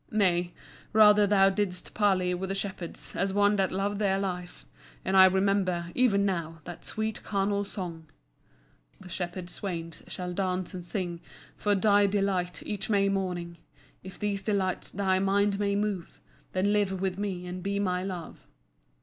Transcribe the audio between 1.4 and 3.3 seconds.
didst parley with the shepherds